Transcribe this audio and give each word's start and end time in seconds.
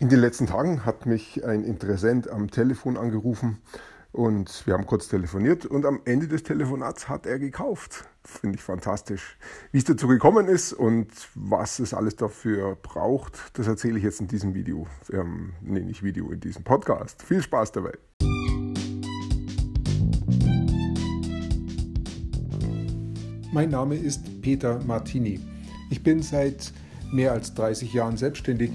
In 0.00 0.08
den 0.08 0.20
letzten 0.20 0.46
Tagen 0.46 0.86
hat 0.86 1.04
mich 1.04 1.44
ein 1.44 1.62
Interessent 1.62 2.26
am 2.26 2.50
Telefon 2.50 2.96
angerufen 2.96 3.58
und 4.12 4.66
wir 4.66 4.72
haben 4.72 4.86
kurz 4.86 5.08
telefoniert 5.08 5.66
und 5.66 5.84
am 5.84 6.00
Ende 6.06 6.26
des 6.26 6.42
Telefonats 6.42 7.10
hat 7.10 7.26
er 7.26 7.38
gekauft. 7.38 8.08
Finde 8.24 8.56
ich 8.56 8.62
fantastisch. 8.62 9.36
Wie 9.72 9.76
es 9.76 9.84
dazu 9.84 10.08
gekommen 10.08 10.48
ist 10.48 10.72
und 10.72 11.08
was 11.34 11.80
es 11.80 11.92
alles 11.92 12.16
dafür 12.16 12.78
braucht, 12.80 13.58
das 13.58 13.66
erzähle 13.66 13.98
ich 13.98 14.04
jetzt 14.04 14.22
in 14.22 14.28
diesem 14.28 14.54
Video. 14.54 14.86
Ähm, 15.12 15.52
nee, 15.60 15.80
nicht 15.80 16.02
Video, 16.02 16.30
in 16.30 16.40
diesem 16.40 16.64
Podcast. 16.64 17.22
Viel 17.22 17.42
Spaß 17.42 17.72
dabei. 17.72 17.92
Mein 23.52 23.68
Name 23.68 23.96
ist 23.96 24.40
Peter 24.40 24.82
Martini. 24.82 25.40
Ich 25.90 26.02
bin 26.02 26.22
seit 26.22 26.72
mehr 27.12 27.32
als 27.32 27.52
30 27.52 27.92
Jahren 27.92 28.16
selbstständig 28.16 28.70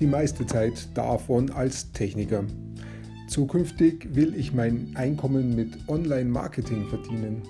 die 0.00 0.06
meiste 0.06 0.46
Zeit 0.46 0.88
davon 0.94 1.50
als 1.50 1.92
Techniker. 1.92 2.44
Zukünftig 3.28 4.08
will 4.14 4.34
ich 4.34 4.52
mein 4.52 4.90
Einkommen 4.94 5.54
mit 5.54 5.78
Online-Marketing 5.88 6.88
verdienen. 6.88 7.42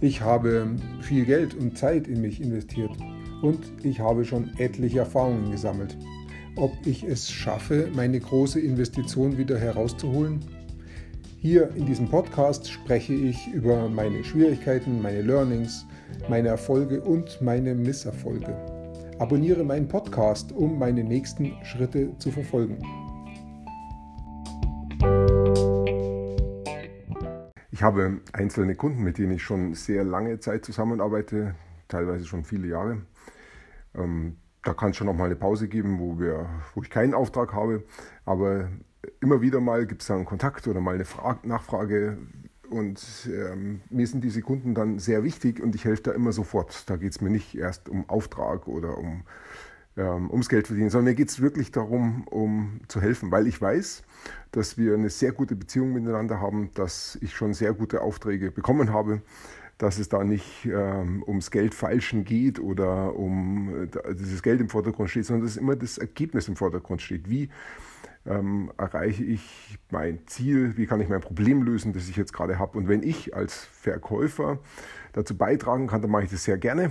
Ich 0.00 0.20
habe 0.20 0.76
viel 1.00 1.24
Geld 1.24 1.54
und 1.54 1.76
Zeit 1.76 2.06
in 2.06 2.20
mich 2.20 2.40
investiert 2.40 2.92
und 3.42 3.60
ich 3.82 3.98
habe 3.98 4.24
schon 4.24 4.50
etliche 4.58 5.00
Erfahrungen 5.00 5.50
gesammelt. 5.50 5.96
Ob 6.56 6.72
ich 6.84 7.02
es 7.02 7.30
schaffe, 7.30 7.88
meine 7.94 8.20
große 8.20 8.60
Investition 8.60 9.36
wieder 9.36 9.58
herauszuholen? 9.58 10.40
Hier 11.38 11.70
in 11.76 11.86
diesem 11.86 12.08
Podcast 12.08 12.70
spreche 12.70 13.14
ich 13.14 13.46
über 13.48 13.88
meine 13.88 14.22
Schwierigkeiten, 14.22 15.00
meine 15.00 15.22
Learnings, 15.22 15.86
meine 16.28 16.48
Erfolge 16.48 17.00
und 17.00 17.40
meine 17.40 17.74
Misserfolge. 17.74 18.75
Abonniere 19.18 19.64
meinen 19.64 19.88
Podcast, 19.88 20.52
um 20.52 20.78
meine 20.78 21.02
nächsten 21.02 21.64
Schritte 21.64 22.18
zu 22.18 22.30
verfolgen. 22.30 22.78
Ich 27.70 27.82
habe 27.82 28.20
einzelne 28.34 28.74
Kunden, 28.74 29.02
mit 29.02 29.16
denen 29.16 29.32
ich 29.32 29.42
schon 29.42 29.72
sehr 29.72 30.04
lange 30.04 30.38
Zeit 30.40 30.66
zusammenarbeite, 30.66 31.54
teilweise 31.88 32.26
schon 32.26 32.44
viele 32.44 32.68
Jahre. 32.68 33.06
Ähm, 33.94 34.36
da 34.62 34.74
kann 34.74 34.90
es 34.90 34.98
schon 34.98 35.06
noch 35.06 35.14
mal 35.14 35.24
eine 35.24 35.36
Pause 35.36 35.68
geben, 35.68 35.98
wo, 35.98 36.18
wir, 36.18 36.50
wo 36.74 36.82
ich 36.82 36.90
keinen 36.90 37.14
Auftrag 37.14 37.54
habe. 37.54 37.84
Aber 38.26 38.68
immer 39.22 39.40
wieder 39.40 39.60
mal 39.60 39.86
gibt 39.86 40.02
es 40.02 40.08
da 40.08 40.14
einen 40.14 40.26
Kontakt 40.26 40.68
oder 40.68 40.82
mal 40.82 40.94
eine 40.94 41.06
Frage, 41.06 41.48
Nachfrage, 41.48 42.18
und 42.70 43.00
ähm, 43.26 43.80
mir 43.90 44.06
sind 44.06 44.22
diese 44.24 44.42
Kunden 44.42 44.74
dann 44.74 44.98
sehr 44.98 45.24
wichtig 45.24 45.60
und 45.60 45.74
ich 45.74 45.84
helfe 45.84 46.04
da 46.04 46.12
immer 46.12 46.32
sofort. 46.32 46.88
Da 46.88 46.96
geht 46.96 47.12
es 47.12 47.20
mir 47.20 47.30
nicht 47.30 47.54
erst 47.54 47.88
um 47.88 48.08
Auftrag 48.08 48.68
oder 48.68 48.98
um, 48.98 49.22
ähm, 49.96 50.30
ums 50.30 50.48
Geld 50.48 50.66
verdienen, 50.66 50.90
sondern 50.90 51.06
mir 51.06 51.14
geht 51.14 51.28
es 51.28 51.40
wirklich 51.40 51.72
darum, 51.72 52.26
um 52.28 52.80
zu 52.88 53.00
helfen, 53.00 53.30
weil 53.30 53.46
ich 53.46 53.60
weiß, 53.60 54.02
dass 54.52 54.78
wir 54.78 54.94
eine 54.94 55.10
sehr 55.10 55.32
gute 55.32 55.56
Beziehung 55.56 55.92
miteinander 55.92 56.40
haben, 56.40 56.70
dass 56.74 57.18
ich 57.20 57.34
schon 57.34 57.54
sehr 57.54 57.72
gute 57.72 58.02
Aufträge 58.02 58.50
bekommen 58.50 58.92
habe, 58.92 59.22
dass 59.78 59.98
es 59.98 60.08
da 60.08 60.24
nicht 60.24 60.64
ähm, 60.64 61.22
ums 61.26 61.50
Geldfalschen 61.50 62.24
geht 62.24 62.58
oder 62.58 63.14
um 63.16 63.84
äh, 63.84 64.14
dieses 64.14 64.42
Geld 64.42 64.60
im 64.60 64.68
Vordergrund 64.68 65.10
steht, 65.10 65.26
sondern 65.26 65.46
dass 65.46 65.56
immer 65.56 65.76
das 65.76 65.98
Ergebnis 65.98 66.48
im 66.48 66.56
Vordergrund 66.56 67.02
steht. 67.02 67.28
Wie 67.28 67.50
ähm, 68.28 68.70
erreiche 68.76 69.24
ich 69.24 69.78
mein 69.90 70.26
Ziel, 70.26 70.76
wie 70.76 70.86
kann 70.86 71.00
ich 71.00 71.08
mein 71.08 71.20
Problem 71.20 71.62
lösen, 71.62 71.92
das 71.92 72.08
ich 72.08 72.16
jetzt 72.16 72.32
gerade 72.32 72.58
habe. 72.58 72.78
Und 72.78 72.88
wenn 72.88 73.02
ich 73.02 73.34
als 73.34 73.54
Verkäufer 73.54 74.58
dazu 75.12 75.36
beitragen 75.36 75.86
kann, 75.86 76.02
dann 76.02 76.10
mache 76.10 76.24
ich 76.24 76.30
das 76.30 76.44
sehr 76.44 76.58
gerne. 76.58 76.90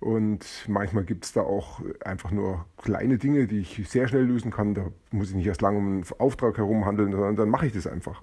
Und 0.00 0.44
manchmal 0.68 1.04
gibt 1.04 1.24
es 1.24 1.32
da 1.32 1.40
auch 1.40 1.80
einfach 2.04 2.30
nur 2.30 2.66
kleine 2.76 3.16
Dinge, 3.16 3.46
die 3.46 3.60
ich 3.60 3.88
sehr 3.88 4.06
schnell 4.06 4.24
lösen 4.24 4.50
kann. 4.50 4.74
Da 4.74 4.88
muss 5.10 5.30
ich 5.30 5.34
nicht 5.34 5.46
erst 5.46 5.62
lange 5.62 5.78
um 5.78 5.86
einen 5.86 6.04
Auftrag 6.18 6.58
herumhandeln, 6.58 7.12
sondern 7.12 7.36
dann 7.36 7.48
mache 7.48 7.66
ich 7.66 7.72
das 7.72 7.86
einfach. 7.86 8.20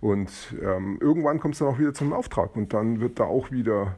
Und 0.00 0.30
ähm, 0.60 0.98
irgendwann 1.00 1.40
kommt 1.40 1.54
es 1.54 1.60
dann 1.60 1.68
auch 1.68 1.78
wieder 1.78 1.94
zum 1.94 2.12
Auftrag 2.12 2.54
und 2.54 2.74
dann 2.74 3.00
wird 3.00 3.18
da 3.18 3.24
auch 3.24 3.50
wieder 3.50 3.96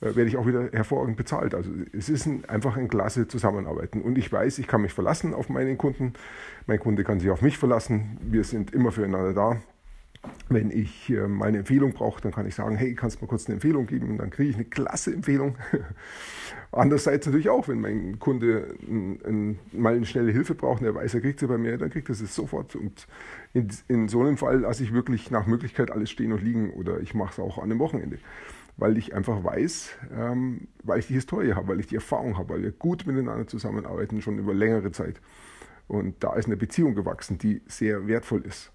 werde 0.00 0.24
ich 0.24 0.36
auch 0.36 0.46
wieder 0.46 0.70
hervorragend 0.72 1.16
bezahlt. 1.16 1.54
Also 1.54 1.70
es 1.92 2.08
ist 2.08 2.26
ein, 2.26 2.44
einfach 2.46 2.76
ein 2.76 2.88
klasse 2.88 3.26
Zusammenarbeiten. 3.26 4.02
Und 4.02 4.16
ich 4.16 4.30
weiß, 4.30 4.58
ich 4.58 4.66
kann 4.66 4.82
mich 4.82 4.92
verlassen 4.92 5.34
auf 5.34 5.48
meinen 5.48 5.76
Kunden. 5.76 6.12
Mein 6.66 6.78
Kunde 6.78 7.04
kann 7.04 7.20
sich 7.20 7.30
auf 7.30 7.42
mich 7.42 7.58
verlassen. 7.58 8.18
Wir 8.22 8.44
sind 8.44 8.72
immer 8.72 8.92
füreinander 8.92 9.34
da. 9.34 9.60
Wenn 10.48 10.70
ich 10.70 11.10
äh, 11.10 11.28
meine 11.28 11.58
Empfehlung 11.58 11.92
brauche, 11.92 12.20
dann 12.20 12.32
kann 12.32 12.46
ich 12.46 12.54
sagen, 12.54 12.76
hey, 12.76 12.94
kannst 12.94 13.18
du 13.20 13.24
mir 13.24 13.28
kurz 13.28 13.46
eine 13.46 13.54
Empfehlung 13.54 13.86
geben? 13.86 14.10
Und 14.10 14.18
dann 14.18 14.30
kriege 14.30 14.50
ich 14.50 14.56
eine 14.56 14.64
klasse 14.64 15.12
Empfehlung. 15.12 15.56
Andererseits 16.72 17.26
natürlich 17.26 17.48
auch, 17.48 17.68
wenn 17.68 17.80
mein 17.80 18.18
Kunde 18.18 18.74
ein, 18.88 19.20
ein, 19.24 19.58
mal 19.72 19.94
eine 19.94 20.06
schnelle 20.06 20.32
Hilfe 20.32 20.54
braucht 20.54 20.80
und 20.80 20.86
er 20.86 20.94
weiß, 20.94 21.14
er 21.14 21.20
kriegt 21.20 21.38
sie 21.38 21.46
bei 21.46 21.56
mir, 21.56 21.78
dann 21.78 21.90
kriegt 21.90 22.08
er 22.08 22.14
sie 22.14 22.26
sofort. 22.26 22.74
Und 22.74 23.06
in, 23.54 23.68
in 23.86 24.08
so 24.08 24.20
einem 24.20 24.36
Fall 24.36 24.60
lasse 24.60 24.82
ich 24.82 24.92
wirklich 24.92 25.30
nach 25.30 25.46
Möglichkeit 25.46 25.90
alles 25.90 26.10
stehen 26.10 26.32
und 26.32 26.42
liegen 26.42 26.70
oder 26.70 27.00
ich 27.00 27.14
mache 27.14 27.32
es 27.32 27.38
auch 27.38 27.58
an 27.58 27.64
einem 27.64 27.78
Wochenende 27.78 28.18
weil 28.78 28.96
ich 28.96 29.14
einfach 29.14 29.44
weiß, 29.44 29.90
ähm, 30.16 30.68
weil 30.84 31.00
ich 31.00 31.08
die 31.08 31.14
Historie 31.14 31.52
habe, 31.52 31.68
weil 31.68 31.80
ich 31.80 31.88
die 31.88 31.96
Erfahrung 31.96 32.38
habe, 32.38 32.54
weil 32.54 32.62
wir 32.62 32.72
gut 32.72 33.06
miteinander 33.06 33.46
zusammenarbeiten, 33.46 34.22
schon 34.22 34.38
über 34.38 34.54
längere 34.54 34.92
Zeit. 34.92 35.20
Und 35.88 36.22
da 36.22 36.34
ist 36.34 36.46
eine 36.46 36.56
Beziehung 36.56 36.94
gewachsen, 36.94 37.38
die 37.38 37.60
sehr 37.66 38.06
wertvoll 38.06 38.42
ist. 38.42 38.70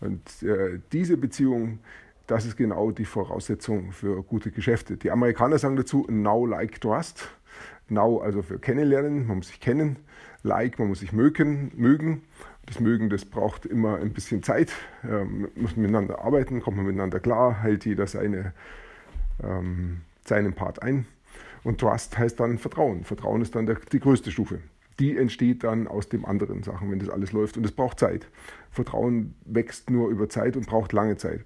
Und 0.00 0.42
äh, 0.42 0.80
diese 0.92 1.16
Beziehung, 1.16 1.78
das 2.26 2.46
ist 2.46 2.56
genau 2.56 2.90
die 2.90 3.04
Voraussetzung 3.04 3.92
für 3.92 4.22
gute 4.22 4.50
Geschäfte. 4.50 4.96
Die 4.96 5.10
Amerikaner 5.10 5.58
sagen 5.58 5.76
dazu 5.76 6.06
Now, 6.10 6.44
Like, 6.46 6.80
Trust. 6.80 7.28
Now 7.88 8.18
also 8.18 8.42
für 8.42 8.58
kennenlernen, 8.58 9.26
man 9.26 9.36
muss 9.38 9.48
sich 9.48 9.60
kennen. 9.60 9.98
Like, 10.42 10.78
man 10.78 10.88
muss 10.88 11.00
sich 11.00 11.12
mögen. 11.12 11.70
mögen. 11.76 12.22
Das 12.66 12.80
Mögen, 12.80 13.10
das 13.10 13.26
braucht 13.26 13.66
immer 13.66 13.98
ein 13.98 14.14
bisschen 14.14 14.42
Zeit. 14.42 14.72
Ähm, 15.08 15.48
muss 15.54 15.76
miteinander 15.76 16.20
arbeiten, 16.24 16.62
kommt 16.62 16.78
man 16.78 16.86
miteinander 16.86 17.20
klar, 17.20 17.62
hält 17.62 17.84
jeder 17.84 18.06
seine 18.06 18.54
ähm, 19.42 20.02
seinen 20.24 20.54
Part 20.54 20.82
ein. 20.82 21.06
Und 21.62 21.80
Trust 21.80 22.16
heißt 22.18 22.38
dann 22.40 22.58
Vertrauen. 22.58 23.04
Vertrauen 23.04 23.40
ist 23.42 23.54
dann 23.54 23.66
der, 23.66 23.76
die 23.92 24.00
größte 24.00 24.30
Stufe. 24.30 24.60
Die 25.00 25.16
entsteht 25.16 25.64
dann 25.64 25.88
aus 25.88 26.08
den 26.08 26.24
anderen 26.24 26.62
Sachen, 26.62 26.90
wenn 26.90 26.98
das 26.98 27.08
alles 27.08 27.32
läuft. 27.32 27.56
Und 27.56 27.64
es 27.64 27.72
braucht 27.72 27.98
Zeit. 27.98 28.28
Vertrauen 28.70 29.34
wächst 29.44 29.90
nur 29.90 30.10
über 30.10 30.28
Zeit 30.28 30.56
und 30.56 30.66
braucht 30.66 30.92
lange 30.92 31.16
Zeit. 31.16 31.44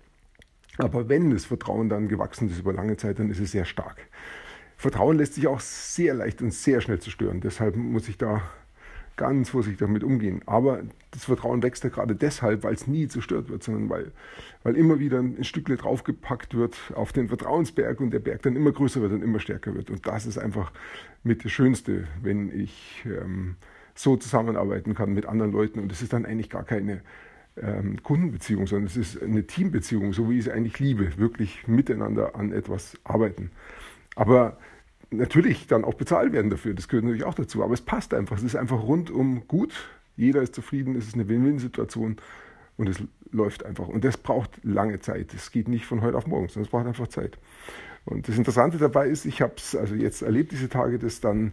Aber 0.76 1.08
wenn 1.08 1.30
das 1.30 1.44
Vertrauen 1.44 1.88
dann 1.88 2.08
gewachsen 2.08 2.50
ist 2.50 2.58
über 2.58 2.72
lange 2.72 2.96
Zeit, 2.96 3.18
dann 3.18 3.30
ist 3.30 3.40
es 3.40 3.52
sehr 3.52 3.64
stark. 3.64 3.96
Vertrauen 4.76 5.16
lässt 5.16 5.34
sich 5.34 5.46
auch 5.46 5.60
sehr 5.60 6.14
leicht 6.14 6.40
und 6.40 6.52
sehr 6.52 6.80
schnell 6.80 7.00
zerstören. 7.00 7.40
Deshalb 7.40 7.74
muss 7.74 8.08
ich 8.08 8.16
da 8.16 8.42
ganz 9.18 9.50
vorsichtig 9.50 9.80
damit 9.80 10.02
umgehen. 10.02 10.40
Aber 10.46 10.80
das 11.10 11.26
Vertrauen 11.26 11.62
wächst 11.62 11.84
ja 11.84 11.90
gerade 11.90 12.16
deshalb, 12.16 12.62
weil 12.62 12.72
es 12.72 12.86
nie 12.86 13.06
zerstört 13.08 13.50
wird, 13.50 13.62
sondern 13.62 13.90
weil, 13.90 14.12
weil 14.62 14.76
immer 14.76 14.98
wieder 14.98 15.18
ein 15.18 15.44
Stückle 15.44 15.76
draufgepackt 15.76 16.54
wird 16.54 16.76
auf 16.94 17.12
den 17.12 17.28
Vertrauensberg 17.28 18.00
und 18.00 18.10
der 18.10 18.20
Berg 18.20 18.42
dann 18.42 18.56
immer 18.56 18.72
größer 18.72 19.02
wird 19.02 19.12
und 19.12 19.22
immer 19.22 19.40
stärker 19.40 19.74
wird. 19.74 19.90
Und 19.90 20.06
das 20.06 20.24
ist 20.24 20.38
einfach 20.38 20.72
mit 21.22 21.44
das 21.44 21.52
Schönste, 21.52 22.08
wenn 22.22 22.50
ich 22.58 23.04
ähm, 23.04 23.56
so 23.94 24.16
zusammenarbeiten 24.16 24.94
kann 24.94 25.12
mit 25.12 25.26
anderen 25.26 25.52
Leuten. 25.52 25.80
Und 25.80 25.92
es 25.92 26.00
ist 26.00 26.14
dann 26.14 26.24
eigentlich 26.24 26.48
gar 26.48 26.64
keine 26.64 27.02
ähm, 27.60 28.02
Kundenbeziehung, 28.02 28.66
sondern 28.66 28.86
es 28.86 28.96
ist 28.96 29.22
eine 29.22 29.46
Teambeziehung, 29.46 30.12
so 30.12 30.30
wie 30.30 30.38
ich 30.38 30.46
es 30.46 30.52
eigentlich 30.52 30.78
liebe, 30.78 31.18
wirklich 31.18 31.66
miteinander 31.66 32.36
an 32.36 32.52
etwas 32.52 32.96
arbeiten. 33.04 33.50
Aber 34.14 34.58
natürlich 35.10 35.66
dann 35.66 35.84
auch 35.84 35.94
bezahlt 35.94 36.32
werden 36.32 36.50
dafür. 36.50 36.74
Das 36.74 36.88
gehört 36.88 37.04
natürlich 37.04 37.24
auch 37.24 37.34
dazu. 37.34 37.62
Aber 37.62 37.74
es 37.74 37.80
passt 37.80 38.14
einfach. 38.14 38.36
Es 38.36 38.42
ist 38.42 38.56
einfach 38.56 38.82
rundum 38.82 39.46
gut. 39.48 39.72
Jeder 40.16 40.42
ist 40.42 40.54
zufrieden. 40.54 40.96
Es 40.96 41.06
ist 41.06 41.14
eine 41.14 41.28
Win-Win-Situation 41.28 42.16
und 42.76 42.88
es 42.88 43.02
läuft 43.30 43.64
einfach. 43.64 43.88
Und 43.88 44.04
das 44.04 44.16
braucht 44.16 44.50
lange 44.62 45.00
Zeit. 45.00 45.34
Es 45.34 45.50
geht 45.50 45.68
nicht 45.68 45.86
von 45.86 46.02
heute 46.02 46.16
auf 46.16 46.26
morgen, 46.26 46.48
sondern 46.48 46.64
es 46.64 46.70
braucht 46.70 46.86
einfach 46.86 47.08
Zeit. 47.08 47.38
Und 48.04 48.26
das 48.26 48.38
Interessante 48.38 48.78
dabei 48.78 49.08
ist, 49.08 49.26
ich 49.26 49.42
habe 49.42 49.54
es 49.58 49.76
also 49.76 49.94
jetzt 49.94 50.22
erlebt 50.22 50.52
diese 50.52 50.70
Tage, 50.70 50.98
dass 50.98 51.20
dann 51.20 51.52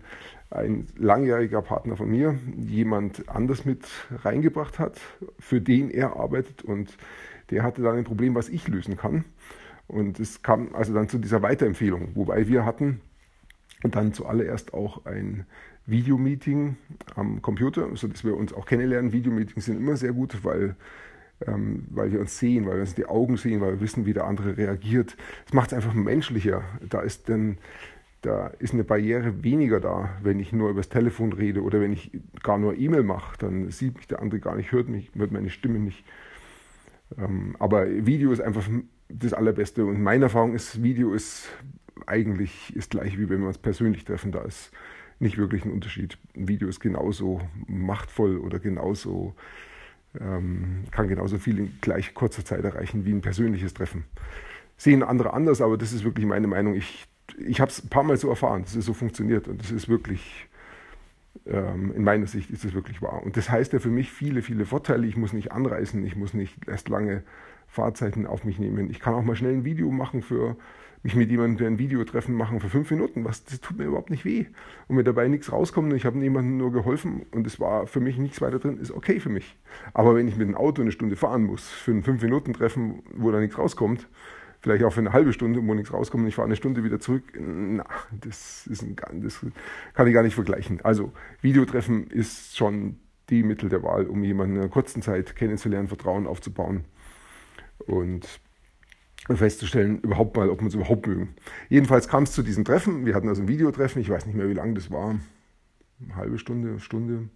ein 0.49 0.87
langjähriger 0.95 1.61
Partner 1.61 1.97
von 1.97 2.09
mir 2.09 2.39
jemand 2.55 3.27
anders 3.27 3.65
mit 3.65 3.85
reingebracht 4.23 4.79
hat, 4.79 4.97
für 5.37 5.59
den 5.59 5.89
er 5.89 6.15
arbeitet 6.15 6.61
und 6.61 6.95
der 7.49 7.63
hatte 7.63 7.81
dann 7.81 7.97
ein 7.97 8.05
Problem, 8.05 8.35
was 8.35 8.47
ich 8.47 8.67
lösen 8.69 8.95
kann. 8.95 9.25
Und 9.87 10.19
es 10.19 10.41
kam 10.43 10.73
also 10.73 10.93
dann 10.93 11.09
zu 11.09 11.17
dieser 11.17 11.41
Weiterempfehlung, 11.41 12.15
wobei 12.15 12.47
wir 12.47 12.65
hatten 12.65 13.01
und 13.85 13.95
dann 13.95 14.13
zuallererst 14.13 14.73
auch 14.73 15.05
ein 15.05 15.45
Videomeeting 15.85 16.75
am 17.15 17.43
Computer, 17.43 17.87
sodass 17.95 18.23
wir 18.23 18.35
uns 18.35 18.51
auch 18.51 18.65
kennenlernen. 18.65 19.13
Videomeetings 19.13 19.65
sind 19.65 19.77
immer 19.77 19.95
sehr 19.95 20.11
gut, 20.11 20.43
weil, 20.43 20.75
ähm, 21.45 21.85
weil 21.91 22.11
wir 22.11 22.19
uns 22.19 22.39
sehen, 22.39 22.65
weil 22.65 22.77
wir 22.77 22.81
uns 22.81 22.95
die 22.95 23.05
Augen 23.05 23.37
sehen, 23.37 23.61
weil 23.61 23.73
wir 23.73 23.81
wissen, 23.81 24.07
wie 24.07 24.13
der 24.13 24.25
andere 24.25 24.57
reagiert. 24.57 25.15
Das 25.45 25.53
macht 25.53 25.67
es 25.67 25.73
einfach 25.75 25.93
menschlicher. 25.93 26.63
Da 26.89 27.01
ist 27.01 27.29
dann 27.29 27.59
da 28.23 28.47
ist 28.57 28.73
eine 28.73 28.83
Barriere 28.83 29.43
weniger 29.43 29.79
da, 29.79 30.09
wenn 30.23 30.39
ich 30.39 30.51
nur 30.51 30.71
übers 30.71 30.89
Telefon 30.89 31.31
rede 31.31 31.61
oder 31.61 31.79
wenn 31.79 31.93
ich 31.93 32.09
gar 32.41 32.57
nur 32.57 32.75
E-Mail 32.75 33.03
mache, 33.03 33.37
dann 33.37 33.69
sieht 33.69 33.97
mich 33.97 34.07
der 34.07 34.19
andere 34.19 34.39
gar 34.39 34.55
nicht, 34.55 34.71
hört 34.71 34.89
mich, 34.89 35.11
hört 35.13 35.31
meine 35.31 35.51
Stimme 35.51 35.77
nicht. 35.77 36.03
Ähm, 37.19 37.55
aber 37.59 37.85
Video 37.87 38.31
ist 38.31 38.41
einfach 38.41 38.67
das 39.09 39.33
Allerbeste 39.33 39.85
und 39.85 40.01
meine 40.01 40.23
Erfahrung 40.23 40.55
ist, 40.55 40.81
Video 40.81 41.13
ist 41.13 41.47
eigentlich 42.07 42.75
ist 42.75 42.91
gleich 42.91 43.17
wie 43.17 43.29
wenn 43.29 43.41
wir 43.41 43.47
uns 43.47 43.57
persönlich 43.57 44.05
treffen. 44.05 44.31
Da 44.31 44.41
ist 44.41 44.71
nicht 45.19 45.37
wirklich 45.37 45.63
einen 45.63 45.73
Unterschied. 45.73 46.17
Ein 46.35 46.47
Video 46.47 46.67
ist 46.67 46.79
genauso 46.79 47.41
machtvoll 47.67 48.37
oder 48.37 48.59
genauso, 48.59 49.33
ähm, 50.19 50.85
kann 50.91 51.07
genauso 51.07 51.37
viel 51.37 51.59
in 51.59 51.77
gleich 51.81 52.13
kurzer 52.13 52.43
Zeit 52.43 52.63
erreichen 52.63 53.05
wie 53.05 53.11
ein 53.11 53.21
persönliches 53.21 53.73
Treffen. 53.73 54.05
Sehen 54.77 55.03
andere 55.03 55.33
anders, 55.33 55.61
aber 55.61 55.77
das 55.77 55.93
ist 55.93 56.03
wirklich 56.03 56.25
meine 56.25 56.47
Meinung. 56.47 56.75
Ich, 56.75 57.07
ich 57.37 57.61
habe 57.61 57.71
es 57.71 57.83
ein 57.83 57.89
paar 57.89 58.03
Mal 58.03 58.17
so 58.17 58.29
erfahren, 58.29 58.63
dass 58.63 58.75
es 58.75 58.85
so 58.85 58.93
funktioniert 58.93 59.47
und 59.47 59.61
das 59.61 59.71
ist 59.71 59.87
wirklich, 59.87 60.47
in 61.45 62.03
meiner 62.03 62.25
Sicht 62.25 62.49
ist 62.49 62.65
es 62.65 62.73
wirklich 62.73 63.01
wahr. 63.03 63.21
Und 63.23 63.37
das 63.37 63.51
heißt 63.51 63.73
ja 63.73 63.79
für 63.79 63.89
mich 63.89 64.11
viele, 64.11 64.41
viele 64.41 64.65
Vorteile. 64.65 65.05
Ich 65.05 65.15
muss 65.15 65.31
nicht 65.31 65.51
anreisen, 65.51 66.03
ich 66.03 66.15
muss 66.15 66.33
nicht 66.33 66.67
erst 66.67 66.89
lange 66.89 67.23
Fahrzeiten 67.67 68.25
auf 68.25 68.43
mich 68.43 68.57
nehmen. 68.57 68.89
Ich 68.89 68.99
kann 68.99 69.13
auch 69.13 69.21
mal 69.21 69.35
schnell 69.35 69.53
ein 69.53 69.65
Video 69.65 69.91
machen 69.91 70.23
für 70.23 70.55
mich 71.03 71.15
mit 71.15 71.29
jemandem 71.29 71.67
ein 71.67 71.77
Videotreffen 71.77 72.33
machen 72.33 72.59
für 72.59 72.69
fünf 72.69 72.89
Minuten. 72.89 73.25
Was, 73.25 73.43
das 73.45 73.61
tut 73.61 73.77
mir 73.77 73.85
überhaupt 73.85 74.09
nicht 74.09 74.25
weh. 74.25 74.47
Und 74.87 74.95
mir 74.95 75.03
dabei 75.03 75.27
nichts 75.27 75.51
rauskommt 75.51 75.91
und 75.91 75.95
ich 75.95 76.05
habe 76.05 76.17
niemandem 76.17 76.57
nur 76.57 76.71
geholfen 76.71 77.27
und 77.31 77.45
es 77.45 77.59
war 77.59 77.85
für 77.85 77.99
mich 77.99 78.17
nichts 78.17 78.41
weiter 78.41 78.57
drin, 78.57 78.79
ist 78.79 78.91
okay 78.91 79.19
für 79.19 79.29
mich. 79.29 79.55
Aber 79.93 80.15
wenn 80.15 80.27
ich 80.27 80.35
mit 80.37 80.47
dem 80.47 80.55
Auto 80.55 80.81
eine 80.81 80.91
Stunde 80.91 81.15
fahren 81.15 81.43
muss 81.43 81.69
für 81.69 81.91
ein 81.91 82.01
fünf 82.01 82.23
Minuten 82.23 82.53
Treffen, 82.53 83.03
wo 83.15 83.29
da 83.29 83.39
nichts 83.39 83.59
rauskommt, 83.59 84.07
vielleicht 84.65 84.83
auch 84.83 84.91
für 84.91 84.99
eine 84.99 85.13
halbe 85.13 85.31
Stunde, 85.31 85.61
wo 85.63 85.75
nichts 85.75 85.93
rauskommt 85.93 86.23
und 86.23 86.27
ich 86.27 86.33
fahre 86.33 86.47
eine 86.47 86.55
Stunde 86.55 86.83
wieder 86.83 86.99
zurück, 86.99 87.21
na, 87.39 87.85
das, 88.11 88.65
ist 88.65 88.81
ein, 88.81 88.95
das 89.21 89.45
kann 89.93 90.07
ich 90.07 90.13
gar 90.13 90.23
nicht 90.23 90.33
vergleichen. 90.33 90.81
Also 90.83 91.13
Videotreffen 91.41 92.07
ist 92.07 92.57
schon 92.57 92.97
die 93.29 93.43
Mittel 93.43 93.69
der 93.69 93.83
Wahl, 93.83 94.07
um 94.07 94.23
jemanden 94.23 94.55
in 94.55 94.61
einer 94.61 94.69
kurzen 94.69 95.03
Zeit 95.03 95.35
kennenzulernen, 95.35 95.87
Vertrauen 95.87 96.25
aufzubauen. 96.25 96.85
Und 97.85 98.27
festzustellen, 99.35 99.99
überhaupt 99.99 100.35
mal, 100.35 100.49
ob 100.49 100.61
wir 100.61 100.67
es 100.67 100.73
überhaupt 100.73 101.05
mögen. 101.05 101.35
Jedenfalls 101.69 102.07
kam 102.07 102.23
es 102.23 102.31
zu 102.31 102.41
diesem 102.41 102.65
Treffen. 102.65 103.05
Wir 103.05 103.13
hatten 103.13 103.29
also 103.29 103.43
ein 103.43 103.47
Videotreffen. 103.47 104.01
Ich 104.01 104.09
weiß 104.09 104.25
nicht 104.25 104.35
mehr, 104.35 104.49
wie 104.49 104.53
lange 104.53 104.73
das 104.73 104.89
war. 104.89 105.19
Eine 106.01 106.15
halbe 106.15 106.39
Stunde, 106.39 106.79
Stunde. 106.79 107.29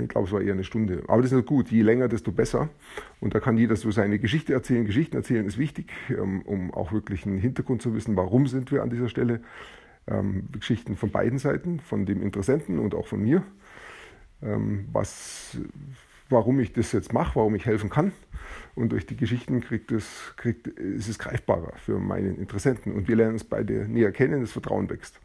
Ich 0.00 0.08
glaube, 0.08 0.26
es 0.26 0.32
war 0.32 0.40
eher 0.40 0.54
eine 0.54 0.64
Stunde. 0.64 1.02
Aber 1.08 1.22
das 1.22 1.32
ist 1.32 1.46
gut. 1.46 1.70
Je 1.70 1.82
länger, 1.82 2.08
desto 2.08 2.32
besser. 2.32 2.68
Und 3.20 3.34
da 3.34 3.40
kann 3.40 3.56
jeder 3.58 3.76
so 3.76 3.90
seine 3.90 4.18
Geschichte 4.18 4.52
erzählen. 4.52 4.84
Geschichten 4.84 5.16
erzählen 5.16 5.46
ist 5.46 5.58
wichtig, 5.58 5.92
ähm, 6.08 6.42
um 6.42 6.72
auch 6.72 6.92
wirklich 6.92 7.26
einen 7.26 7.38
Hintergrund 7.38 7.82
zu 7.82 7.94
wissen, 7.94 8.16
warum 8.16 8.46
sind 8.46 8.72
wir 8.72 8.82
an 8.82 8.90
dieser 8.90 9.08
Stelle. 9.08 9.40
Ähm, 10.06 10.48
Geschichten 10.50 10.96
von 10.96 11.10
beiden 11.10 11.38
Seiten, 11.38 11.78
von 11.78 12.06
dem 12.06 12.22
Interessenten 12.22 12.78
und 12.78 12.94
auch 12.94 13.06
von 13.06 13.22
mir. 13.22 13.42
Ähm, 14.42 14.88
was, 14.92 15.58
warum 16.28 16.58
ich 16.58 16.72
das 16.72 16.90
jetzt 16.92 17.12
mache, 17.12 17.36
warum 17.36 17.54
ich 17.54 17.66
helfen 17.66 17.88
kann 17.88 18.12
und 18.74 18.92
durch 18.92 19.06
die 19.06 19.16
Geschichten 19.16 19.60
kriegt 19.60 19.92
es, 19.92 20.34
kriegt, 20.36 20.66
ist 20.66 21.08
es 21.08 21.18
greifbarer 21.18 21.72
für 21.76 21.98
meinen 21.98 22.36
Interessenten. 22.36 22.92
Und 22.92 23.08
wir 23.08 23.16
lernen 23.16 23.34
uns 23.34 23.44
beide 23.44 23.86
näher 23.88 24.12
kennen, 24.12 24.40
das 24.40 24.52
Vertrauen 24.52 24.88
wächst. 24.88 25.20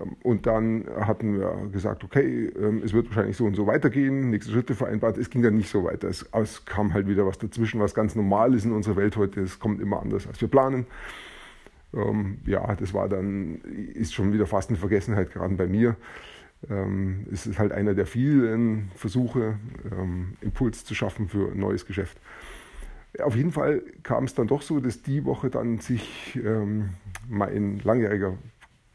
Ähm, 0.00 0.16
und 0.22 0.46
dann 0.46 0.84
hatten 1.00 1.38
wir 1.38 1.68
gesagt, 1.72 2.04
okay, 2.04 2.46
ähm, 2.46 2.82
es 2.84 2.92
wird 2.92 3.08
wahrscheinlich 3.08 3.36
so 3.36 3.44
und 3.44 3.54
so 3.54 3.66
weitergehen, 3.66 4.30
nächste 4.30 4.52
Schritte 4.52 4.74
vereinbart. 4.74 5.18
Es 5.18 5.30
ging 5.30 5.42
dann 5.42 5.56
nicht 5.56 5.70
so 5.70 5.84
weiter. 5.84 6.08
Es, 6.08 6.26
es 6.32 6.64
kam 6.64 6.92
halt 6.94 7.06
wieder 7.06 7.26
was 7.26 7.38
dazwischen, 7.38 7.80
was 7.80 7.94
ganz 7.94 8.14
normal 8.14 8.54
ist 8.54 8.64
in 8.64 8.72
unserer 8.72 8.96
Welt 8.96 9.16
heute. 9.16 9.40
Es 9.40 9.58
kommt 9.58 9.80
immer 9.80 10.00
anders, 10.00 10.26
als 10.26 10.40
wir 10.40 10.48
planen. 10.48 10.86
Ähm, 11.94 12.38
ja, 12.46 12.74
das 12.74 12.92
war 12.94 13.08
dann, 13.08 13.56
ist 13.94 14.14
schon 14.14 14.32
wieder 14.32 14.46
fast 14.46 14.70
eine 14.70 14.78
Vergessenheit 14.78 15.32
geraten 15.32 15.56
bei 15.56 15.66
mir. 15.66 15.96
Ähm, 16.68 17.26
es 17.32 17.46
ist 17.46 17.58
halt 17.58 17.72
einer 17.72 17.94
der 17.94 18.06
vielen 18.06 18.90
Versuche, 18.94 19.58
ähm, 19.92 20.36
Impuls 20.40 20.84
zu 20.84 20.94
schaffen 20.94 21.28
für 21.28 21.52
ein 21.52 21.58
neues 21.58 21.86
Geschäft. 21.86 22.18
Auf 23.22 23.34
jeden 23.34 23.52
Fall 23.52 23.82
kam 24.02 24.24
es 24.24 24.34
dann 24.34 24.46
doch 24.46 24.62
so, 24.62 24.80
dass 24.80 25.02
die 25.02 25.24
Woche 25.24 25.48
dann 25.48 25.78
sich 25.78 26.38
ähm, 26.44 26.90
mein 27.28 27.80
langjähriger 27.82 28.36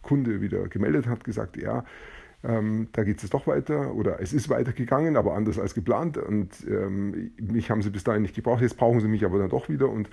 Kunde 0.01 0.41
wieder 0.41 0.67
gemeldet 0.67 1.07
hat, 1.07 1.23
gesagt, 1.23 1.57
ja, 1.57 1.85
ähm, 2.43 2.87
da 2.93 3.03
geht 3.03 3.23
es 3.23 3.29
doch 3.29 3.45
weiter 3.45 3.93
oder 3.93 4.19
es 4.19 4.33
ist 4.33 4.49
weitergegangen, 4.49 5.15
aber 5.15 5.35
anders 5.35 5.59
als 5.59 5.75
geplant 5.75 6.17
und 6.17 6.49
ähm, 6.67 7.31
mich 7.39 7.69
haben 7.69 7.81
sie 7.81 7.91
bis 7.91 8.03
dahin 8.03 8.23
nicht 8.23 8.35
gebraucht, 8.35 8.61
jetzt 8.61 8.77
brauchen 8.77 8.99
sie 8.99 9.07
mich 9.07 9.23
aber 9.25 9.37
dann 9.37 9.49
doch 9.49 9.69
wieder 9.69 9.89
und 9.89 10.09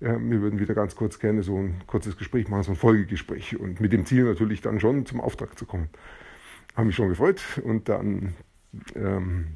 äh, 0.00 0.18
wir 0.18 0.42
würden 0.42 0.60
wieder 0.60 0.74
ganz 0.74 0.94
kurz 0.94 1.18
gerne 1.18 1.42
so 1.42 1.56
ein 1.56 1.76
kurzes 1.86 2.18
Gespräch 2.18 2.48
machen, 2.48 2.64
so 2.64 2.72
ein 2.72 2.76
Folgegespräch 2.76 3.58
und 3.58 3.80
mit 3.80 3.92
dem 3.92 4.04
Ziel 4.04 4.24
natürlich 4.24 4.60
dann 4.60 4.78
schon 4.78 5.06
zum 5.06 5.20
Auftrag 5.20 5.58
zu 5.58 5.64
kommen 5.64 5.88
habe 6.74 6.86
mich 6.86 6.96
schon 6.96 7.08
gefreut 7.08 7.40
und 7.64 7.88
dann 7.88 8.34
ähm, 8.94 9.46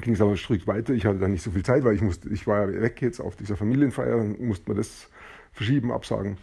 ging 0.00 0.14
es 0.14 0.20
aber 0.20 0.36
Stück 0.36 0.66
weiter. 0.66 0.94
Ich 0.94 1.06
hatte 1.06 1.18
dann 1.18 1.32
nicht 1.32 1.42
so 1.42 1.50
viel 1.50 1.64
Zeit, 1.64 1.84
weil 1.84 1.94
ich 1.94 2.02
musste, 2.02 2.28
ich 2.28 2.46
war 2.46 2.70
ja 2.70 2.80
weg 2.80 3.02
jetzt 3.02 3.20
auf 3.20 3.36
dieser 3.36 3.56
Familienfeier, 3.56 4.22
musste 4.38 4.68
man 4.68 4.76
das 4.76 5.08
verschieben, 5.52 5.90
absagen. 5.90 6.36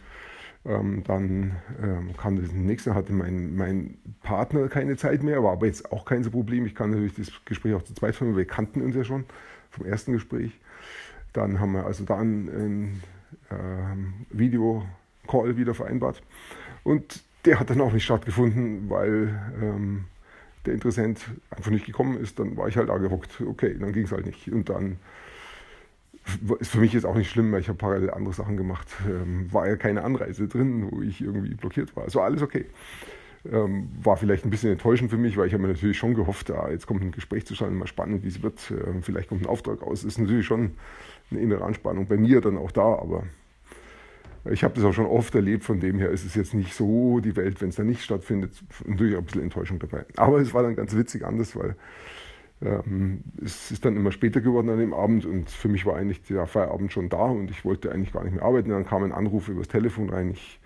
Ähm, 0.65 1.03
dann 1.05 1.57
ähm, 1.81 2.15
kam 2.15 2.41
das 2.41 2.53
nächste, 2.53 2.95
hatte 2.95 3.11
mein, 3.11 3.55
mein 3.55 3.97
Partner 4.21 4.69
keine 4.69 4.95
Zeit 4.95 5.21
mehr, 5.21 5.43
war 5.43 5.53
aber 5.53 5.65
jetzt 5.65 5.91
auch 5.91 6.05
kein 6.05 6.23
Problem. 6.23 6.65
Ich 6.65 6.73
kann 6.73 6.91
natürlich 6.91 7.15
das 7.15 7.31
Gespräch 7.45 7.73
auch 7.73 7.83
zu 7.83 7.93
zweit 7.93 8.15
führen, 8.15 8.37
wir 8.37 8.45
kannten 8.45 8.81
uns 8.81 8.95
ja 8.95 9.03
schon 9.03 9.25
vom 9.71 9.85
ersten 9.85 10.13
Gespräch. 10.13 10.51
Dann 11.33 11.59
haben 11.59 11.73
wir 11.73 11.85
also 11.85 12.05
da 12.05 12.19
einen, 12.19 13.01
ähm, 13.51 14.13
Video-Call 14.29 15.57
wieder 15.57 15.73
vereinbart. 15.73 16.21
Und 16.83 17.23
der 17.45 17.59
hat 17.59 17.69
dann 17.69 17.81
auch 17.81 17.91
nicht 17.91 18.05
stattgefunden, 18.05 18.89
weil 18.89 19.37
ähm, 19.61 20.05
der 20.65 20.73
Interessent 20.73 21.19
einfach 21.49 21.71
nicht 21.71 21.85
gekommen 21.85 22.17
ist. 22.17 22.39
Dann 22.39 22.55
war 22.55 22.67
ich 22.67 22.77
halt 22.77 22.89
da 22.89 22.97
gehockt. 22.97 23.41
Okay, 23.41 23.75
dann 23.77 23.91
ging 23.91 24.05
es 24.05 24.11
halt 24.11 24.25
nicht. 24.25 24.51
Und 24.51 24.69
dann 24.69 24.97
für 26.23 26.79
mich 26.79 26.93
jetzt 26.93 27.05
auch 27.05 27.15
nicht 27.15 27.29
schlimm, 27.29 27.51
weil 27.51 27.59
ich 27.59 27.67
habe 27.67 27.77
parallel 27.77 28.11
andere 28.11 28.33
Sachen 28.33 28.57
gemacht. 28.57 28.87
Ähm, 29.07 29.51
war 29.51 29.67
ja 29.67 29.75
keine 29.75 30.03
Anreise 30.03 30.47
drin, 30.47 30.87
wo 30.89 31.01
ich 31.01 31.21
irgendwie 31.21 31.53
blockiert 31.55 31.95
war. 31.95 32.03
Also 32.03 32.21
alles 32.21 32.41
okay. 32.41 32.65
Ähm, 33.51 33.89
war 34.01 34.15
vielleicht 34.15 34.45
ein 34.45 34.49
bisschen 34.49 34.71
enttäuschend 34.71 35.09
für 35.09 35.17
mich, 35.17 35.35
weil 35.35 35.47
ich 35.47 35.53
habe 35.53 35.63
mir 35.63 35.69
natürlich 35.73 35.97
schon 35.97 36.13
gehofft, 36.13 36.49
ah, 36.51 36.69
jetzt 36.69 36.87
kommt 36.87 37.01
ein 37.01 37.11
Gespräch 37.11 37.45
zustande, 37.45 37.75
mal 37.75 37.87
spannend, 37.87 38.23
wie 38.23 38.29
es 38.29 38.41
wird. 38.41 38.71
Ähm, 38.71 39.03
vielleicht 39.03 39.27
kommt 39.27 39.41
ein 39.41 39.47
Auftrag 39.47 39.83
aus. 39.83 40.05
Ist 40.05 40.17
natürlich 40.17 40.45
schon 40.45 40.71
eine 41.29 41.41
innere 41.41 41.63
Anspannung 41.65 42.07
bei 42.07 42.15
mir 42.15 42.39
dann 42.39 42.57
auch 42.57 42.71
da, 42.71 42.83
aber 42.83 43.23
ich 44.49 44.63
habe 44.63 44.75
das 44.75 44.83
auch 44.83 44.93
schon 44.93 45.05
oft 45.05 45.35
erlebt, 45.35 45.63
von 45.63 45.79
dem 45.79 45.99
her 45.99 46.09
ist 46.09 46.25
es 46.25 46.35
jetzt 46.35 46.53
nicht 46.53 46.73
so 46.73 47.19
die 47.19 47.35
Welt, 47.35 47.61
wenn 47.61 47.69
es 47.69 47.75
da 47.75 47.83
nicht 47.83 48.01
stattfindet, 48.01 48.51
natürlich 48.85 49.15
auch 49.15 49.19
ein 49.19 49.25
bisschen 49.25 49.43
Enttäuschung 49.43 49.79
dabei. 49.79 50.05
Aber 50.17 50.39
es 50.39 50.53
war 50.53 50.63
dann 50.63 50.75
ganz 50.75 50.95
witzig 50.95 51.25
anders, 51.25 51.55
weil 51.55 51.75
ähm, 52.61 53.23
es 53.43 53.71
ist 53.71 53.85
dann 53.85 53.95
immer 53.95 54.11
später 54.11 54.41
geworden 54.41 54.69
an 54.69 54.79
dem 54.79 54.93
Abend 54.93 55.25
und 55.25 55.49
für 55.49 55.67
mich 55.67 55.85
war 55.85 55.95
eigentlich 55.95 56.21
der 56.23 56.45
Feierabend 56.47 56.91
schon 56.91 57.09
da 57.09 57.25
und 57.25 57.51
ich 57.51 57.65
wollte 57.65 57.91
eigentlich 57.91 58.13
gar 58.13 58.23
nicht 58.23 58.33
mehr 58.33 58.43
arbeiten. 58.43 58.69
Dann 58.69 58.85
kam 58.85 59.03
ein 59.03 59.11
Anruf 59.11 59.49
übers 59.49 59.67
Telefon 59.67 60.09
rein. 60.09 60.31
Ich 60.31 60.59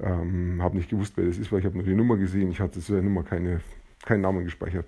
ähm, 0.00 0.62
habe 0.62 0.76
nicht 0.76 0.90
gewusst, 0.90 1.14
wer 1.16 1.26
das 1.26 1.38
ist, 1.38 1.52
weil 1.52 1.60
ich 1.60 1.66
habe 1.66 1.76
nur 1.76 1.84
die 1.84 1.94
Nummer 1.94 2.16
gesehen. 2.16 2.50
Ich 2.50 2.60
hatte 2.60 2.80
zu 2.80 2.92
der 2.92 3.02
Nummer 3.02 3.22
keine, 3.22 3.60
keinen 4.04 4.22
Namen 4.22 4.44
gespeichert 4.44 4.86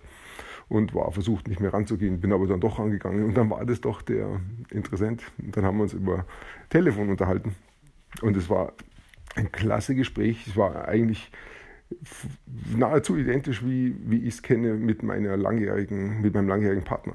und 0.68 0.94
war 0.94 1.10
versucht, 1.12 1.48
nicht 1.48 1.60
mehr 1.60 1.74
ranzugehen, 1.74 2.20
bin 2.20 2.32
aber 2.32 2.46
dann 2.46 2.60
doch 2.60 2.78
rangegangen 2.78 3.24
und 3.24 3.36
dann 3.36 3.50
war 3.50 3.64
das 3.66 3.80
doch 3.80 4.00
der 4.00 4.40
Interessent. 4.70 5.22
Und 5.38 5.56
dann 5.56 5.64
haben 5.64 5.76
wir 5.76 5.82
uns 5.82 5.92
über 5.92 6.24
Telefon 6.70 7.10
unterhalten 7.10 7.54
und 8.22 8.36
es 8.36 8.48
war 8.48 8.72
ein 9.34 9.52
klasse 9.52 9.94
Gespräch. 9.94 10.46
Es 10.46 10.56
war 10.56 10.88
eigentlich 10.88 11.30
nahezu 12.76 13.16
identisch, 13.16 13.64
wie, 13.64 13.96
wie 14.04 14.22
ich 14.22 14.34
es 14.34 14.42
kenne 14.42 14.74
mit, 14.74 15.02
meiner 15.02 15.36
langjährigen, 15.36 16.20
mit 16.20 16.34
meinem 16.34 16.48
langjährigen 16.48 16.84
Partner. 16.84 17.14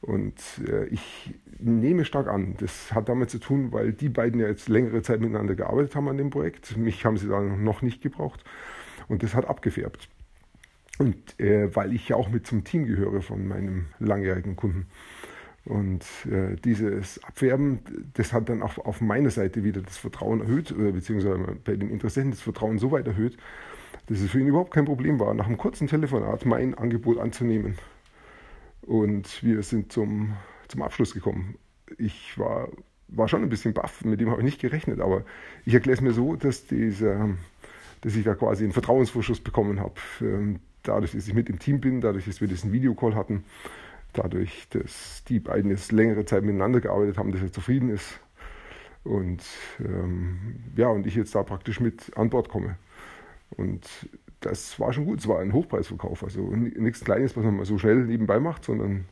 Und 0.00 0.34
äh, 0.68 0.86
ich 0.86 1.34
nehme 1.58 2.04
stark 2.04 2.26
an, 2.26 2.56
das 2.58 2.92
hat 2.92 3.08
damit 3.08 3.30
zu 3.30 3.38
tun, 3.38 3.72
weil 3.72 3.92
die 3.92 4.08
beiden 4.08 4.40
ja 4.40 4.48
jetzt 4.48 4.68
längere 4.68 5.02
Zeit 5.02 5.20
miteinander 5.20 5.54
gearbeitet 5.54 5.94
haben 5.94 6.08
an 6.08 6.18
dem 6.18 6.30
Projekt. 6.30 6.76
Mich 6.76 7.04
haben 7.04 7.16
sie 7.16 7.28
dann 7.28 7.62
noch 7.62 7.82
nicht 7.82 8.02
gebraucht. 8.02 8.42
Und 9.08 9.22
das 9.22 9.34
hat 9.34 9.46
abgefärbt. 9.46 10.08
Und 10.98 11.38
äh, 11.40 11.74
weil 11.74 11.92
ich 11.92 12.08
ja 12.08 12.16
auch 12.16 12.30
mit 12.30 12.46
zum 12.46 12.64
Team 12.64 12.86
gehöre 12.86 13.22
von 13.22 13.46
meinem 13.46 13.86
langjährigen 13.98 14.56
Kunden. 14.56 14.86
Und 15.64 16.04
äh, 16.28 16.56
dieses 16.64 17.22
Abwerben, 17.22 17.80
das 18.14 18.32
hat 18.32 18.48
dann 18.48 18.62
auch 18.62 18.78
auf 18.78 19.00
meiner 19.00 19.30
Seite 19.30 19.62
wieder 19.62 19.80
das 19.80 19.96
Vertrauen 19.96 20.40
erhöht, 20.40 20.72
oder 20.72 20.90
beziehungsweise 20.90 21.38
bei 21.64 21.76
den 21.76 21.90
Interessenten 21.90 22.32
das 22.32 22.40
Vertrauen 22.40 22.78
so 22.78 22.90
weit 22.90 23.06
erhöht, 23.06 23.36
dass 24.06 24.20
es 24.20 24.30
für 24.30 24.40
ihn 24.40 24.46
überhaupt 24.46 24.72
kein 24.72 24.84
Problem 24.84 25.20
war, 25.20 25.34
nach 25.34 25.46
einem 25.46 25.58
kurzen 25.58 25.86
Telefonat 25.86 26.44
mein 26.44 26.74
Angebot 26.74 27.18
anzunehmen. 27.18 27.78
Und 28.82 29.42
wir 29.42 29.62
sind 29.62 29.92
zum, 29.92 30.36
zum 30.68 30.82
Abschluss 30.82 31.14
gekommen. 31.14 31.56
Ich 31.98 32.38
war, 32.38 32.68
war 33.08 33.28
schon 33.28 33.42
ein 33.42 33.48
bisschen 33.48 33.74
baff, 33.74 34.04
mit 34.04 34.20
dem 34.20 34.30
habe 34.30 34.40
ich 34.40 34.44
nicht 34.44 34.60
gerechnet, 34.60 35.00
aber 35.00 35.24
ich 35.64 35.74
erkläre 35.74 35.96
es 35.96 36.00
mir 36.00 36.12
so, 36.12 36.36
dass, 36.36 36.66
dieser, 36.66 37.30
dass 38.00 38.16
ich 38.16 38.24
da 38.24 38.34
quasi 38.34 38.64
einen 38.64 38.72
Vertrauensvorschuss 38.72 39.40
bekommen 39.40 39.80
habe. 39.80 39.94
Ähm, 40.20 40.60
dadurch, 40.82 41.12
dass 41.12 41.28
ich 41.28 41.34
mit 41.34 41.48
im 41.48 41.58
Team 41.58 41.80
bin, 41.80 42.00
dadurch, 42.00 42.24
dass 42.24 42.40
wir 42.40 42.48
diesen 42.48 42.72
Videocall 42.72 43.14
hatten 43.14 43.44
dadurch, 44.12 44.68
dass 44.70 45.24
die 45.24 45.40
beiden 45.40 45.70
jetzt 45.70 45.92
längere 45.92 46.24
Zeit 46.24 46.44
miteinander 46.44 46.80
gearbeitet 46.80 47.18
haben, 47.18 47.32
dass 47.32 47.42
er 47.42 47.52
zufrieden 47.52 47.88
ist. 47.88 48.20
Und 49.04 49.42
ähm, 49.80 50.56
ja, 50.76 50.88
und 50.88 51.06
ich 51.06 51.14
jetzt 51.16 51.34
da 51.34 51.42
praktisch 51.42 51.80
mit 51.80 52.16
an 52.16 52.30
Bord 52.30 52.48
komme. 52.48 52.76
Und 53.56 53.86
das 54.40 54.78
war 54.80 54.92
schon 54.92 55.04
gut. 55.06 55.20
Es 55.20 55.28
war 55.28 55.40
ein 55.40 55.52
Hochpreisverkauf, 55.52 56.24
also 56.24 56.40
nichts 56.40 57.04
Kleines, 57.04 57.36
was 57.36 57.44
man 57.44 57.56
mal 57.56 57.64
so 57.64 57.78
schnell 57.78 58.04
nebenbei 58.06 58.40
macht, 58.40 58.64
sondern 58.64 59.06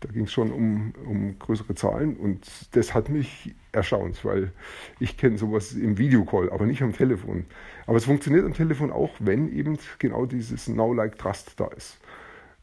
Da 0.00 0.08
ging 0.10 0.24
es 0.24 0.32
schon 0.32 0.52
um, 0.52 0.92
um 1.06 1.38
größere 1.40 1.74
Zahlen 1.74 2.16
und 2.16 2.46
das 2.76 2.94
hat 2.94 3.08
mich 3.08 3.56
erstaunt, 3.72 4.24
weil 4.24 4.52
ich 5.00 5.16
kenne 5.16 5.38
sowas 5.38 5.72
im 5.72 5.98
Videocall, 5.98 6.50
aber 6.50 6.66
nicht 6.66 6.82
am 6.82 6.92
Telefon. 6.92 7.46
Aber 7.84 7.96
es 7.96 8.04
funktioniert 8.04 8.44
am 8.44 8.54
Telefon 8.54 8.92
auch, 8.92 9.16
wenn 9.18 9.52
eben 9.52 9.76
genau 9.98 10.24
dieses 10.24 10.68
Now-Like-Trust 10.68 11.58
da 11.58 11.66
ist. 11.68 11.98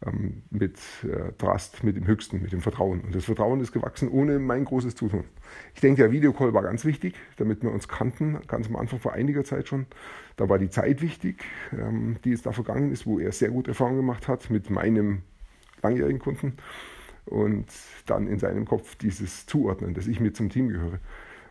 Ähm, 0.05 0.43
mit 0.49 0.77
äh, 1.03 1.31
Trust, 1.37 1.85
mit 1.85 1.95
dem 1.95 2.05
Höchsten, 2.05 2.41
mit 2.41 2.51
dem 2.51 2.59
Vertrauen. 2.59 2.99
Und 2.99 3.15
das 3.15 3.25
Vertrauen 3.25 3.61
ist 3.61 3.71
gewachsen 3.71 4.09
ohne 4.09 4.39
mein 4.39 4.65
großes 4.65 4.93
Zutun. 4.93 5.23
Ich 5.73 5.79
denke, 5.79 6.01
der 6.01 6.11
Videocall 6.11 6.53
war 6.53 6.63
ganz 6.63 6.83
wichtig, 6.83 7.15
damit 7.37 7.63
wir 7.63 7.71
uns 7.71 7.87
kannten, 7.87 8.39
ganz 8.45 8.67
am 8.67 8.75
Anfang 8.75 8.99
vor 8.99 9.13
einiger 9.13 9.45
Zeit 9.45 9.69
schon. 9.69 9.85
Da 10.35 10.49
war 10.49 10.59
die 10.59 10.69
Zeit 10.69 11.01
wichtig, 11.01 11.45
ähm, 11.71 12.17
die 12.25 12.31
jetzt 12.31 12.45
da 12.45 12.51
vergangen 12.51 12.91
ist, 12.91 13.05
wo 13.05 13.19
er 13.19 13.31
sehr 13.31 13.51
gute 13.51 13.71
Erfahrungen 13.71 13.97
gemacht 13.97 14.27
hat 14.27 14.49
mit 14.49 14.69
meinem 14.69 15.21
langjährigen 15.81 16.19
Kunden 16.19 16.57
und 17.23 17.67
dann 18.05 18.27
in 18.27 18.37
seinem 18.37 18.65
Kopf 18.65 18.95
dieses 18.95 19.45
Zuordnen, 19.45 19.93
dass 19.93 20.07
ich 20.07 20.19
mit 20.19 20.35
zum 20.35 20.49
Team 20.49 20.67
gehöre. 20.67 20.99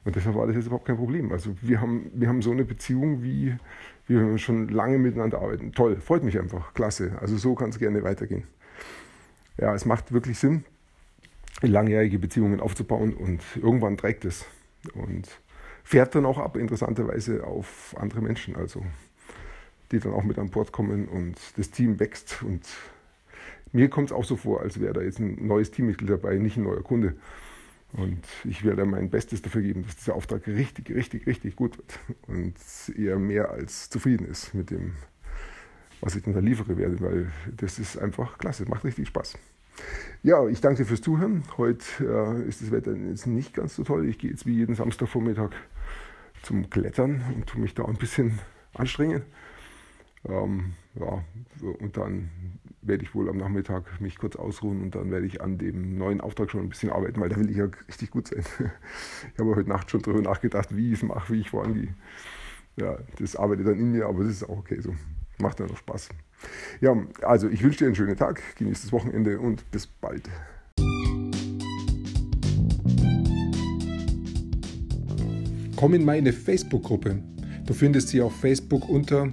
Und 0.04 0.16
deshalb 0.16 0.36
war 0.36 0.46
das 0.46 0.56
jetzt 0.56 0.66
überhaupt 0.66 0.86
kein 0.86 0.96
Problem. 0.96 1.32
Also 1.32 1.54
wir 1.62 1.80
haben, 1.80 2.10
wir 2.14 2.28
haben 2.28 2.42
so 2.42 2.50
eine 2.50 2.64
Beziehung, 2.64 3.22
wie, 3.22 3.56
wie 4.06 4.18
wir 4.18 4.38
schon 4.38 4.68
lange 4.68 4.98
miteinander 4.98 5.40
arbeiten. 5.40 5.72
Toll, 5.72 5.96
freut 5.96 6.22
mich 6.22 6.38
einfach, 6.38 6.74
klasse. 6.74 7.12
Also 7.20 7.36
so 7.36 7.54
kann 7.54 7.70
es 7.70 7.78
gerne 7.78 8.02
weitergehen. 8.02 8.44
Ja, 9.56 9.74
es 9.74 9.86
macht 9.86 10.12
wirklich 10.12 10.38
Sinn, 10.38 10.64
langjährige 11.62 12.18
Beziehungen 12.18 12.60
aufzubauen 12.60 13.14
und 13.14 13.40
irgendwann 13.56 13.96
trägt 13.96 14.24
es. 14.24 14.44
Und 14.94 15.28
fährt 15.84 16.14
dann 16.14 16.26
auch 16.26 16.38
ab, 16.38 16.56
interessanterweise, 16.56 17.44
auf 17.44 17.94
andere 17.98 18.20
Menschen, 18.20 18.56
also 18.56 18.84
die 19.90 20.00
dann 20.00 20.12
auch 20.12 20.24
mit 20.24 20.38
an 20.38 20.50
Bord 20.50 20.72
kommen 20.72 21.08
und 21.08 21.36
das 21.56 21.70
Team 21.70 22.00
wächst 22.00 22.42
und 22.42 22.66
mir 23.72 23.90
kommt 23.90 24.10
es 24.10 24.12
auch 24.12 24.24
so 24.24 24.36
vor, 24.36 24.60
als 24.62 24.80
wäre 24.80 24.92
da 24.92 25.00
jetzt 25.02 25.18
ein 25.18 25.46
neues 25.46 25.72
Teammitglied 25.72 26.08
dabei, 26.08 26.36
nicht 26.36 26.56
ein 26.56 26.62
neuer 26.62 26.82
Kunde. 26.82 27.16
Und 27.96 28.26
ich 28.44 28.64
werde 28.64 28.84
mein 28.84 29.08
Bestes 29.08 29.40
dafür 29.40 29.62
geben, 29.62 29.84
dass 29.84 29.96
dieser 29.96 30.16
Auftrag 30.16 30.46
richtig, 30.48 30.90
richtig, 30.90 31.26
richtig 31.26 31.54
gut 31.54 31.78
wird 31.78 32.00
und 32.26 32.54
er 32.96 33.18
mehr 33.18 33.50
als 33.50 33.88
zufrieden 33.88 34.26
ist 34.26 34.52
mit 34.52 34.70
dem, 34.70 34.94
was 36.00 36.16
ich 36.16 36.24
dann 36.24 36.34
da 36.34 36.40
liefere 36.40 36.76
werde, 36.76 37.00
weil 37.00 37.30
das 37.56 37.78
ist 37.78 37.96
einfach 37.96 38.38
klasse, 38.38 38.68
macht 38.68 38.84
richtig 38.84 39.06
Spaß. 39.08 39.38
Ja, 40.24 40.46
ich 40.48 40.60
danke 40.60 40.82
dir 40.82 40.86
fürs 40.86 41.02
Zuhören. 41.02 41.44
Heute 41.56 41.84
äh, 42.00 42.48
ist 42.48 42.62
das 42.62 42.72
Wetter 42.72 42.94
jetzt 42.96 43.26
nicht 43.26 43.54
ganz 43.54 43.76
so 43.76 43.84
toll. 43.84 44.08
Ich 44.08 44.18
gehe 44.18 44.30
jetzt 44.30 44.46
wie 44.46 44.54
jeden 44.54 44.74
Samstagvormittag 44.74 45.50
zum 46.42 46.70
Klettern 46.70 47.22
und 47.34 47.46
tue 47.46 47.60
mich 47.60 47.74
da 47.74 47.84
ein 47.84 47.96
bisschen 47.96 48.40
anstrengen. 48.74 49.22
Ähm, 50.28 50.74
ja, 50.94 51.22
und 51.80 51.96
dann 51.96 52.30
werde 52.82 53.02
ich 53.02 53.14
wohl 53.14 53.28
am 53.28 53.36
Nachmittag 53.36 54.00
mich 54.00 54.18
kurz 54.18 54.36
ausruhen 54.36 54.82
und 54.82 54.94
dann 54.94 55.10
werde 55.10 55.26
ich 55.26 55.40
an 55.40 55.58
dem 55.58 55.96
neuen 55.96 56.20
Auftrag 56.20 56.50
schon 56.50 56.60
ein 56.60 56.68
bisschen 56.68 56.90
arbeiten, 56.90 57.20
weil 57.20 57.28
da 57.28 57.36
will 57.36 57.50
ich 57.50 57.56
ja 57.56 57.68
richtig 57.88 58.10
gut 58.10 58.28
sein. 58.28 58.44
Ich 59.32 59.40
habe 59.40 59.56
heute 59.56 59.68
Nacht 59.68 59.90
schon 59.90 60.02
darüber 60.02 60.22
nachgedacht, 60.22 60.74
wie 60.76 60.92
ich 60.92 60.98
es 60.98 61.02
mache, 61.02 61.32
wie 61.32 61.40
ich 61.40 61.50
vorangehe. 61.50 61.94
Ja, 62.76 62.98
das 63.18 63.36
arbeitet 63.36 63.66
dann 63.66 63.78
in 63.78 63.92
mir, 63.92 64.06
aber 64.06 64.24
das 64.24 64.32
ist 64.32 64.44
auch 64.44 64.58
okay 64.58 64.80
so. 64.80 64.94
Macht 65.38 65.60
ja 65.60 65.66
noch 65.66 65.76
Spaß. 65.76 66.10
Ja, 66.80 66.96
also 67.22 67.48
ich 67.48 67.62
wünsche 67.62 67.78
dir 67.78 67.86
einen 67.86 67.94
schönen 67.94 68.16
Tag, 68.16 68.42
genieß 68.56 68.82
das 68.82 68.92
Wochenende 68.92 69.40
und 69.40 69.68
bis 69.70 69.86
bald. 69.86 70.28
Komm 75.76 75.94
in 75.94 76.04
meine 76.04 76.32
Facebook-Gruppe. 76.32 77.22
Du 77.66 77.74
findest 77.74 78.08
sie 78.08 78.20
auf 78.22 78.34
Facebook 78.36 78.88
unter 78.88 79.32